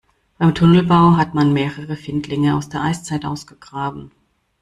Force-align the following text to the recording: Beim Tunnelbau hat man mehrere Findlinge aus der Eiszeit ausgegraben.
Beim 0.39 0.55
Tunnelbau 0.55 1.11
hat 1.15 1.35
man 1.35 1.53
mehrere 1.53 1.95
Findlinge 1.95 2.55
aus 2.57 2.69
der 2.69 2.81
Eiszeit 2.81 3.23
ausgegraben. 3.23 4.09